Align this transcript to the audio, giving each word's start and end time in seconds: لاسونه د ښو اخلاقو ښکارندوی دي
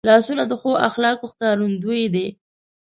لاسونه 0.09 0.43
د 0.47 0.53
ښو 0.61 0.71
اخلاقو 0.87 1.25
ښکارندوی 1.31 2.03
دي 2.13 2.27